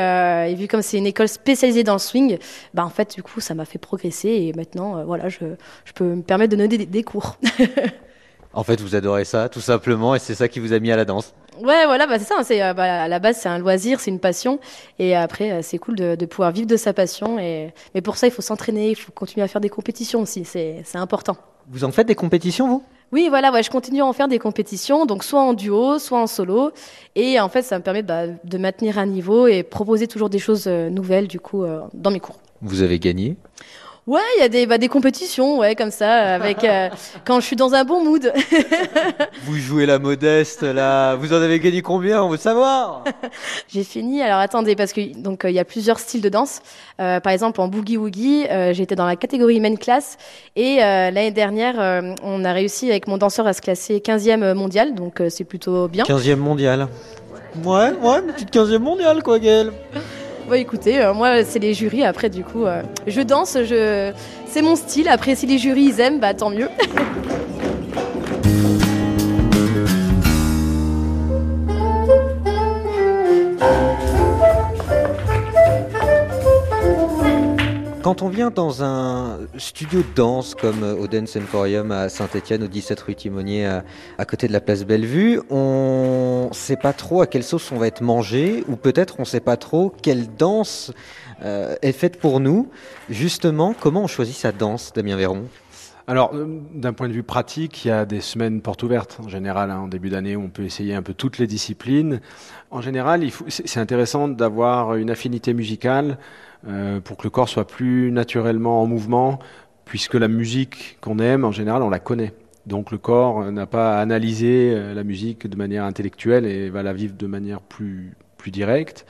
vu 0.56 0.68
comme 0.68 0.82
c'est 0.82 0.98
une 0.98 1.06
école 1.06 1.28
spécialisée 1.28 1.84
dans 1.84 1.94
le 1.94 2.00
swing, 2.00 2.40
bah 2.74 2.84
en 2.84 2.90
fait 2.90 3.16
du 3.16 3.24
coup 3.24 3.40
ça 3.40 3.54
m'a 3.54 3.66
fait 3.66 3.78
progresser 3.78 4.30
et 4.30 4.54
maintenant 4.54 5.06
voilà 5.06 5.30
je, 5.30 5.40
peux 5.96 6.16
me 6.16 6.22
permettre 6.22 6.52
de 6.52 6.58
donner 6.58 6.78
des 6.78 7.04
cours. 7.04 7.38
En 8.54 8.64
fait, 8.64 8.82
vous 8.82 8.96
adorez 8.96 9.26
ça, 9.26 9.48
tout 9.48 9.62
simplement, 9.62 10.16
et 10.16 10.20
c'est 10.20 10.34
ça 10.34 10.48
qui 10.48 10.60
vous 10.60 10.74
a 10.74 10.80
mis 10.80 10.92
à 10.92 10.98
la 10.98 11.06
danse. 11.06 11.36
Ouais 11.62 11.86
voilà 11.86 12.08
bah 12.08 12.20
c'est 12.20 12.26
ça, 12.26 12.36
hein, 12.40 12.44
c'est 12.44 12.64
euh, 12.64 12.74
bah, 12.74 13.04
à 13.04 13.08
la 13.08 13.20
base 13.20 13.38
c'est 13.38 13.50
un 13.50 13.60
loisir, 13.60 14.00
c'est 14.00 14.12
une 14.12 14.20
passion 14.20 14.60
et 14.98 15.16
après 15.16 15.52
euh, 15.52 15.60
c'est 15.62 15.78
cool 15.78 15.96
de, 15.96 16.16
de 16.16 16.26
pouvoir 16.26 16.52
vivre 16.52 16.68
de 16.68 16.78
sa 16.78 16.94
passion 16.94 17.40
et 17.40 17.74
mais 17.94 18.02
pour 18.02 18.18
ça 18.18 18.28
il 18.28 18.32
faut 18.32 18.42
s'entraîner, 18.42 18.90
il 18.90 18.96
faut 18.96 19.12
continuer 19.12 19.44
à 19.44 19.48
faire 19.48 19.62
des 19.62 19.70
compétitions 19.70 20.22
aussi, 20.22 20.46
c'est 20.46 20.82
c'est 20.86 20.98
important. 20.98 21.38
Vous 21.72 21.84
en 21.84 21.92
faites 21.92 22.08
des 22.08 22.16
compétitions, 22.16 22.68
vous? 22.68 22.84
Oui, 23.12 23.28
voilà, 23.30 23.52
ouais, 23.52 23.64
je 23.64 23.72
continue 23.72 24.02
à 24.02 24.06
en 24.06 24.14
faire 24.14 24.28
des 24.28 24.38
compétitions, 24.38 25.06
donc 25.08 25.24
soit 25.24 25.42
en 25.42 25.54
duo, 25.54 25.98
soit 25.98 26.20
en 26.20 26.28
solo. 26.28 26.72
Et 27.16 27.40
en 27.40 27.50
fait, 27.50 27.64
ça 27.64 27.80
me 27.80 27.84
permet 27.84 28.04
bah, 28.04 28.28
de 28.28 28.58
maintenir 28.60 29.00
un 29.00 29.08
niveau 29.08 29.48
et 29.48 29.64
proposer 29.64 30.08
toujours 30.08 30.30
des 30.30 30.38
choses 30.38 30.66
euh, 30.68 30.90
nouvelles, 30.92 31.28
du 31.28 31.40
coup, 31.40 31.64
euh, 31.64 31.82
dans 31.96 32.12
mes 32.12 32.20
cours. 32.20 32.38
Vous 32.62 32.84
avez 32.84 33.00
gagné? 33.00 33.36
Ouais, 34.10 34.22
il 34.38 34.42
y 34.42 34.44
a 34.44 34.50
des, 34.50 34.66
bah, 34.66 34.80
des 34.80 34.88
compétitions, 34.88 35.60
ouais, 35.60 35.76
comme 35.76 35.92
ça, 35.92 36.34
avec 36.34 36.64
euh, 36.64 36.90
quand 37.26 37.40
je 37.40 37.46
suis 37.46 37.56
dans 37.56 37.76
un 37.76 37.84
bon 37.84 38.04
mood. 38.04 38.34
Vous 39.44 39.56
jouez 39.58 39.86
la 39.86 40.00
modeste, 40.00 40.64
là. 40.64 41.14
Vous 41.14 41.32
en 41.32 41.36
avez 41.36 41.60
gagné 41.60 41.84
combien 41.84 42.24
On 42.24 42.30
veut 42.30 42.38
savoir. 42.38 43.04
j'ai 43.68 43.84
fini. 43.84 44.24
Alors 44.24 44.40
attendez, 44.40 44.76
parce 44.76 44.94
que 44.94 45.16
donc 45.16 45.46
euh, 45.46 45.52
il 45.52 45.54
y 45.54 45.60
a 45.60 45.64
plusieurs 45.64 46.00
styles 46.00 46.22
de 46.22 46.30
danse. 46.30 46.62
Euh, 47.00 47.20
par 47.20 47.32
exemple, 47.34 47.62
en 47.62 47.68
boogie 47.68 47.98
woogie, 47.98 48.48
euh, 48.50 48.74
j'étais 48.74 48.96
dans 48.96 49.06
la 49.06 49.16
catégorie 49.16 49.60
main 49.60 49.76
class. 49.76 50.18
Et 50.56 50.80
euh, 50.80 51.12
l'année 51.12 51.30
dernière, 51.30 51.80
euh, 51.80 52.16
on 52.24 52.44
a 52.46 52.52
réussi 52.52 52.90
avec 52.90 53.08
mon 53.08 53.20
danseur 53.20 53.46
à 53.46 53.54
se 53.54 53.62
classer 53.62 54.00
15e 54.00 54.56
mondial, 54.56 54.96
donc 54.96 55.22
euh, 55.22 55.30
c'est 55.30 55.44
plutôt 55.44 55.88
bien. 55.88 56.04
15e 56.06 56.38
mondial. 56.38 56.88
Ouais, 57.64 57.92
ouais, 57.92 58.20
une 58.26 58.34
petite 58.34 58.52
15e 58.52 58.80
mondiale, 58.80 59.22
quoi, 59.22 59.38
Gaëlle. 59.38 59.72
Ouais, 60.50 60.62
écoutez, 60.62 61.00
euh, 61.00 61.14
moi, 61.14 61.44
c'est 61.44 61.60
les 61.60 61.76
jurys. 61.76 62.04
Après, 62.04 62.28
du 62.28 62.44
coup, 62.44 62.66
euh, 62.66 62.82
je 63.06 63.22
danse, 63.22 63.56
je... 63.64 64.12
c'est 64.48 64.64
mon 64.64 64.76
style. 64.76 65.08
Après, 65.08 65.36
si 65.36 65.46
les 65.46 65.60
jurys 65.60 65.92
ils 65.94 66.00
aiment, 66.00 66.20
bah 66.20 66.34
tant 66.34 66.50
mieux. 66.50 66.70
Quand 78.10 78.24
on 78.24 78.30
vient 78.30 78.50
dans 78.50 78.84
un 78.84 79.38
studio 79.60 80.00
de 80.00 80.16
danse 80.16 80.56
comme 80.56 80.82
euh, 80.82 80.96
au 80.96 81.08
Dance 81.08 81.36
Emporium 81.36 81.92
à 81.92 82.10
Saint-Etienne, 82.10 82.64
au 82.64 82.68
17 82.68 83.00
rue 83.02 83.14
Timonier, 83.14 83.68
à, 84.18 84.26
côté 84.26 84.48
de 84.48 84.52
la 84.52 84.62
place 84.62 84.84
Bellevue, 84.84 85.40
on 85.52 86.50
sait 86.52 86.76
pas 86.76 86.92
trop 86.92 87.22
à 87.22 87.28
quelle 87.28 87.44
sauce 87.44 87.72
on 87.72 87.78
va 87.78 87.86
être 87.86 88.02
mangé, 88.02 88.64
ou 88.68 88.78
peut-être 88.78 89.20
on 89.20 89.26
sait 89.26 89.40
pas 89.40 89.58
trop 89.58 89.94
quelle 90.02 90.26
danse 90.28 90.92
euh, 91.44 91.76
est 91.84 91.92
faite 91.92 92.20
pour 92.20 92.40
nous. 92.40 92.68
Justement, 93.12 93.76
comment 93.80 94.02
on 94.02 94.08
choisit 94.08 94.36
sa 94.36 94.52
danse, 94.52 94.92
Damien 94.92 95.16
Véron? 95.16 95.44
Alors, 96.10 96.32
euh, 96.34 96.60
d'un 96.74 96.92
point 96.92 97.08
de 97.08 97.14
vue 97.14 97.22
pratique, 97.22 97.86
il 97.86 97.90
y 97.90 97.92
a 97.92 98.04
des 98.04 98.20
semaines 98.20 98.62
portes 98.62 98.82
ouvertes 98.82 99.20
en 99.24 99.30
général. 99.30 99.70
hein, 99.70 99.78
en 99.82 99.88
début 99.88 100.10
d'année, 100.10 100.36
on 100.36 100.50
peut 100.50 100.64
essayer 100.64 100.96
un 100.96 101.04
peu 101.04 101.14
toutes 101.14 101.38
les 101.38 101.46
disciplines. 101.46 102.20
En 102.72 102.82
général, 102.82 103.24
c'est 103.48 103.80
intéressant 103.80 104.28
d'avoir 104.28 104.96
une 104.96 105.12
affinité 105.12 105.54
musicale 105.54 106.18
euh, 106.68 107.00
pour 107.00 107.16
que 107.16 107.26
le 107.26 107.30
corps 107.30 107.48
soit 107.48 107.68
plus 107.68 108.12
naturellement 108.12 108.82
en 108.82 108.88
mouvement, 108.88 109.38
puisque 109.86 110.16
la 110.16 110.28
musique 110.28 110.98
qu'on 111.00 111.20
aime, 111.20 111.46
en 111.46 111.52
général, 111.52 111.84
on 111.84 111.92
la 111.92 112.00
connaît. 112.00 112.34
Donc 112.66 112.90
le 112.90 112.98
corps 112.98 113.42
euh, 113.42 113.52
n'a 113.52 113.68
pas 113.68 114.00
à 114.00 114.02
analyser 114.02 114.76
la 114.96 115.04
musique 115.04 115.46
de 115.46 115.56
manière 115.56 115.84
intellectuelle 115.84 116.48
et 116.48 116.72
va 116.72 116.82
la 116.82 116.94
vivre 116.94 117.14
de 117.16 117.28
manière 117.28 117.62
plus 117.62 118.16
directe. 118.48 119.06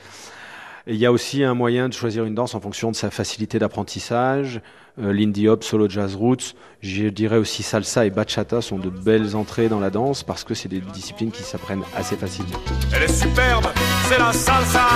Il 0.92 0.96
y 0.96 1.06
a 1.06 1.12
aussi 1.12 1.44
un 1.44 1.54
moyen 1.54 1.88
de 1.88 1.94
choisir 1.94 2.24
une 2.24 2.34
danse 2.34 2.56
en 2.56 2.60
fonction 2.60 2.90
de 2.90 2.96
sa 2.96 3.12
facilité 3.12 3.60
d'apprentissage. 3.60 4.60
Euh, 5.00 5.12
Lindy 5.12 5.46
hop, 5.46 5.62
solo 5.62 5.88
jazz 5.88 6.16
roots, 6.16 6.56
je 6.82 7.06
dirais 7.06 7.36
aussi 7.36 7.62
salsa 7.62 8.06
et 8.06 8.10
bachata 8.10 8.60
sont 8.60 8.76
de 8.76 8.90
belles 8.90 9.36
entrées 9.36 9.68
dans 9.68 9.78
la 9.78 9.90
danse 9.90 10.24
parce 10.24 10.42
que 10.42 10.52
c'est 10.52 10.68
des 10.68 10.80
disciplines 10.80 11.30
qui 11.30 11.44
s'apprennent 11.44 11.84
assez 11.96 12.16
facilement. 12.16 12.58
Elle 12.92 13.04
est 13.04 13.12
superbe, 13.12 13.68
c'est 14.08 14.18
la 14.18 14.32
salsa. 14.32 14.88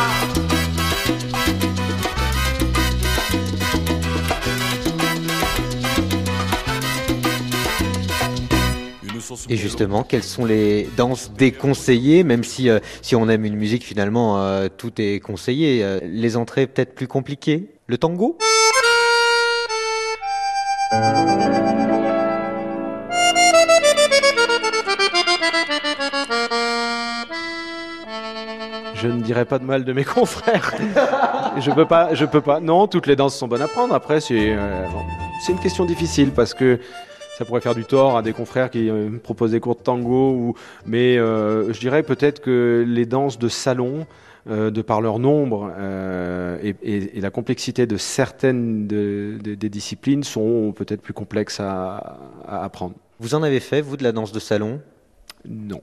Et 9.49 9.57
justement, 9.57 10.03
quelles 10.03 10.23
sont 10.23 10.45
les 10.45 10.89
danses 10.97 11.31
déconseillées, 11.37 12.25
même 12.25 12.45
si, 12.45 12.69
euh, 12.69 12.79
si 13.03 13.17
on 13.17 13.29
aime 13.29 13.45
une 13.45 13.57
musique, 13.57 13.85
finalement, 13.85 14.39
euh, 14.41 14.69
tout 14.75 14.93
est 15.01 15.21
conseillé. 15.21 15.83
Euh, 15.83 16.01
les 16.03 16.37
entrées 16.37 16.67
peut-être 16.67 16.95
plus 16.95 17.09
compliquées 17.09 17.71
Le 17.87 17.99
tango? 17.99 18.39
Je 28.95 29.09
ne 29.09 29.21
dirais 29.21 29.45
pas 29.45 29.59
de 29.59 29.65
mal 29.65 29.85
de 29.85 29.93
mes 29.93 30.05
confrères. 30.05 30.75
je 31.59 31.71
peux 31.71 31.87
pas, 31.87 32.15
je 32.15 32.25
peux 32.25 32.41
pas. 32.41 32.61
Non, 32.61 32.87
toutes 32.87 33.07
les 33.07 33.17
danses 33.17 33.37
sont 33.37 33.49
bonnes 33.49 33.63
à 33.63 33.69
prendre. 33.69 33.95
Après, 33.95 34.21
c'est 34.21 34.55
euh, 34.57 34.87
une 35.49 35.59
question 35.59 35.85
difficile 35.85 36.31
parce 36.31 36.55
que 36.55 36.81
ça 37.37 37.45
pourrait 37.45 37.61
faire 37.61 37.75
du 37.75 37.85
tort 37.85 38.17
à 38.17 38.23
des 38.23 38.33
confrères 38.33 38.71
qui 38.71 38.89
euh, 38.89 39.11
proposent 39.23 39.51
des 39.51 39.61
cours 39.61 39.77
de 39.77 39.83
tango. 39.83 40.33
Ou, 40.33 40.55
mais 40.87 41.19
euh, 41.19 41.73
je 41.73 41.81
dirais 41.81 42.03
peut-être 42.03 42.41
que 42.41 42.85
les 42.87 43.07
danses 43.07 43.39
de 43.39 43.49
salon 43.49 44.07
euh, 44.49 44.71
de 44.71 44.83
par 44.83 45.01
leur 45.01 45.19
nombre 45.19 45.73
et, 46.63 46.75
et, 46.83 47.19
et, 47.19 47.21
la 47.21 47.31
complexité 47.31 47.87
de 47.87 47.97
certaines 47.97 48.87
de, 48.87 49.39
de, 49.43 49.55
des 49.55 49.69
disciplines, 49.69 50.23
sont 50.23 50.73
peut-être 50.73 51.01
plus 51.01 51.15
complexes 51.15 51.61
à, 51.61 52.19
à, 52.47 52.65
apprendre. 52.65 52.95
Vous 53.21 53.35
en 53.35 53.43
avez 53.43 53.61
fait, 53.61 53.81
vous, 53.81 53.97
de 53.97 54.03
la 54.03 54.13
danse 54.13 54.33
de 54.33 54.41
salon? 54.41 54.81
Non. 55.49 55.81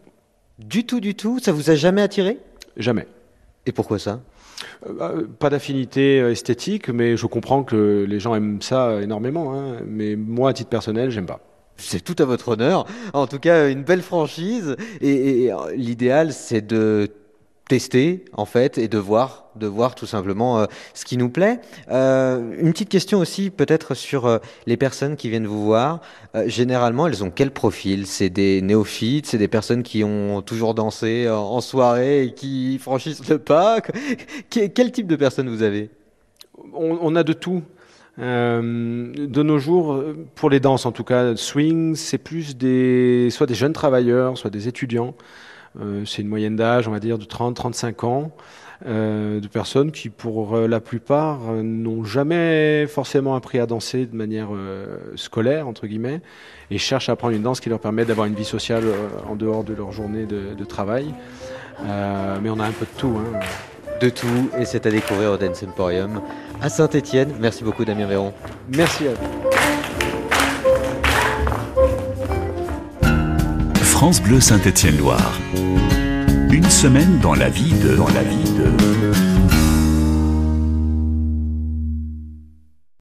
Du 0.60 0.86
tout, 0.86 1.00
du 1.00 1.16
tout? 1.16 1.40
Ça 1.40 1.52
vous 1.52 1.70
a 1.70 1.76
jamais 1.76 2.02
attiré? 2.02 2.38
Jamais. 2.78 3.08
Et 3.66 3.72
pourquoi 3.72 4.00
ça? 4.00 4.22
Pas 5.40 5.50
d'affinité 5.50 6.18
esthétique, 6.18 6.90
mais 6.90 7.18
je 7.18 7.26
comprends 7.26 7.64
que 7.64 8.06
les 8.08 8.20
gens 8.20 8.36
aiment 8.36 8.62
ça 8.62 9.02
énormément. 9.02 9.54
Hein. 9.54 9.78
Mais 9.86 10.16
moi, 10.16 10.50
à 10.50 10.54
titre 10.54 10.70
personnel, 10.70 11.12
j'aime 11.12 11.26
pas. 11.26 11.40
C'est 11.78 12.04
tout 12.04 12.22
à 12.22 12.26
votre 12.26 12.50
honneur. 12.50 12.86
En 13.14 13.28
tout 13.28 13.40
cas, 13.40 13.70
une 13.70 13.84
belle 13.84 14.02
franchise. 14.02 14.76
Et 15.02 15.50
l'idéal, 15.76 16.32
c'est 16.32 16.66
de 16.66 17.10
tester 17.72 18.26
en 18.34 18.44
fait 18.44 18.78
et 18.78 18.90
de 18.90 18.98
voir, 18.98 19.46
de 19.56 19.66
voir 19.66 19.96
tout 19.96 20.06
simplement 20.06 20.60
euh, 20.60 20.66
ce 20.94 21.06
qui 21.06 21.16
nous 21.16 21.30
plaît. 21.30 21.62
Euh, 21.90 22.54
une 22.60 22.74
petite 22.74 22.90
question 22.90 23.20
aussi 23.20 23.50
peut-être 23.50 23.94
sur 23.94 24.26
euh, 24.26 24.40
les 24.66 24.76
personnes 24.76 25.16
qui 25.16 25.30
viennent 25.30 25.48
vous 25.48 25.64
voir. 25.64 26.02
Généralement, 26.48 27.08
elles 27.08 27.24
ont 27.24 27.32
quel 27.32 27.52
profil? 27.52 28.08
C'est 28.08 28.30
des 28.30 28.62
néophytes, 28.62 29.26
c'est 29.26 29.38
des 29.38 29.48
personnes 29.48 29.84
qui 29.84 30.04
ont 30.04 30.42
toujours 30.42 30.74
dansé 30.74 31.30
en 31.30 31.62
soirée 31.62 32.26
et 32.26 32.34
qui 32.34 32.78
franchissent 32.78 33.30
le 33.30 33.40
pas. 33.40 33.80
Quel 34.50 34.92
type 34.92 35.08
de 35.08 35.16
personnes 35.16 35.48
vous 35.48 35.64
avez? 35.64 35.90
On, 36.74 37.16
a 37.16 37.24
de 37.24 37.34
tout. 37.34 37.64
De 38.18 39.44
nos 39.44 39.60
jours, 39.60 40.04
pour 40.36 40.50
les 40.50 40.60
danses 40.60 40.86
en 40.86 40.92
tout 40.92 41.04
cas, 41.04 41.36
swing, 41.36 41.96
c'est 41.96 42.18
plus 42.18 42.56
des, 42.56 43.30
soit 43.30 43.48
des 43.48 43.56
jeunes 43.56 43.74
travailleurs, 43.74 44.38
soit 44.38 44.50
des 44.50 44.68
étudiants. 44.68 45.16
Euh, 45.80 46.04
c'est 46.06 46.22
une 46.22 46.28
moyenne 46.28 46.56
d'âge, 46.56 46.88
on 46.88 46.92
va 46.92 47.00
dire, 47.00 47.18
de 47.18 47.26
30-35 47.26 48.06
ans. 48.06 48.32
Euh, 48.88 49.40
de 49.40 49.48
personnes 49.48 49.92
qui, 49.92 50.10
pour 50.10 50.56
euh, 50.56 50.68
la 50.68 50.80
plupart, 50.80 51.40
euh, 51.52 51.62
n'ont 51.62 52.04
jamais 52.04 52.88
forcément 52.88 53.36
appris 53.36 53.60
à 53.60 53.68
danser 53.68 54.08
de 54.08 54.16
manière 54.16 54.50
scolaire, 55.16 55.68
entre 55.68 55.86
guillemets, 55.86 56.22
et 56.72 56.78
cherchent 56.78 57.10
à 57.10 57.12
apprendre 57.14 57.36
une 57.36 57.44
danse 57.44 57.60
qui 57.60 57.70
leur 57.70 57.80
permet 57.80 58.06
d'avoir 58.06 58.26
une 58.26 58.34
vie 58.34 58.46
sociale 58.46 58.84
en 59.30 59.36
dehors 59.36 59.64
de 59.64 59.74
leur 59.74 59.92
journée 59.92 60.26
de, 60.26 60.56
de 60.58 60.66
travail. 60.66 61.14
mais 61.84 62.50
on 62.50 62.60
a 62.60 62.66
un 62.66 62.72
peu 62.72 62.86
de 62.86 63.00
tout. 63.00 63.18
Hein. 63.18 63.40
De 64.00 64.10
tout, 64.10 64.50
et 64.58 64.66
c'est 64.66 64.88
à 64.88 64.90
découvrir 64.90 65.34
au 65.34 65.38
Dance 65.38 65.62
Emporium 65.62 66.22
à 66.60 66.70
Saint-Etienne. 66.70 67.34
Merci 67.40 67.64
beaucoup, 67.64 67.86
Damien 67.86 68.08
Véron. 68.08 68.34
Merci 68.68 69.08
à 69.08 69.12
vous. 69.12 69.51
France 74.02 74.20
Bleu 74.20 74.42
Saint-Étienne-Loire. 74.42 75.40
Une 76.50 76.68
semaine 76.72 77.20
dans 77.20 77.36
la 77.36 77.50
vie 77.50 77.72
de... 77.72 77.98
Dans 77.98 78.08
la 78.08 78.24
vie 78.24 78.50
de... 78.58 79.31